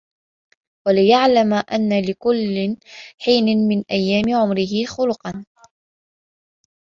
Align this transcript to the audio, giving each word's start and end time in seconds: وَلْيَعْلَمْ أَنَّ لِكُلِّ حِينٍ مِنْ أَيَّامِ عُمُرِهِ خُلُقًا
وَلْيَعْلَمْ 0.87 1.53
أَنَّ 1.53 2.01
لِكُلِّ 2.05 2.77
حِينٍ 3.19 3.67
مِنْ 3.67 3.83
أَيَّامِ 3.91 4.35
عُمُرِهِ 4.41 4.85
خُلُقًا 4.87 5.45